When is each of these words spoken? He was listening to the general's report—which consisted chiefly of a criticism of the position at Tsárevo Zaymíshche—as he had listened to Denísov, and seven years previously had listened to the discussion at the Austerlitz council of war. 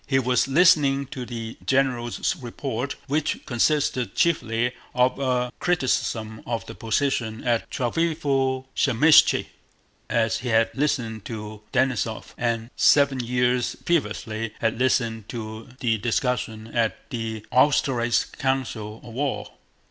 He 0.07 0.17
was 0.17 0.47
listening 0.47 1.05
to 1.13 1.27
the 1.27 1.57
general's 1.63 2.35
report—which 2.37 3.45
consisted 3.45 4.15
chiefly 4.15 4.71
of 4.95 5.19
a 5.19 5.51
criticism 5.59 6.41
of 6.47 6.65
the 6.65 6.73
position 6.73 7.43
at 7.43 7.69
Tsárevo 7.69 8.65
Zaymíshche—as 8.75 10.39
he 10.39 10.49
had 10.49 10.71
listened 10.73 11.23
to 11.25 11.61
Denísov, 11.71 12.33
and 12.35 12.71
seven 12.75 13.19
years 13.19 13.75
previously 13.85 14.55
had 14.59 14.79
listened 14.79 15.29
to 15.29 15.69
the 15.79 15.99
discussion 15.99 16.65
at 16.73 17.07
the 17.11 17.45
Austerlitz 17.51 18.25
council 18.25 19.01
of 19.03 19.13
war. 19.13 19.51